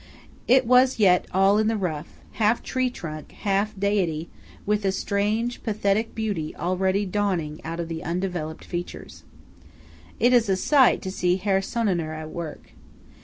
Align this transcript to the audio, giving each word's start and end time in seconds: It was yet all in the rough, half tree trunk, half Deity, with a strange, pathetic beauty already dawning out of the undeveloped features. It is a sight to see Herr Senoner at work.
It 0.47 0.65
was 0.65 0.97
yet 0.97 1.27
all 1.31 1.59
in 1.59 1.67
the 1.67 1.77
rough, 1.77 2.07
half 2.41 2.63
tree 2.63 2.89
trunk, 2.89 3.33
half 3.43 3.79
Deity, 3.79 4.29
with 4.65 4.83
a 4.83 4.91
strange, 4.91 5.61
pathetic 5.61 6.15
beauty 6.15 6.55
already 6.55 7.05
dawning 7.05 7.61
out 7.63 7.79
of 7.79 7.87
the 7.87 8.03
undeveloped 8.03 8.65
features. 8.65 9.21
It 10.19 10.33
is 10.33 10.49
a 10.49 10.55
sight 10.57 11.03
to 11.03 11.11
see 11.11 11.35
Herr 11.35 11.61
Senoner 11.61 12.15
at 12.15 12.31
work. 12.31 12.71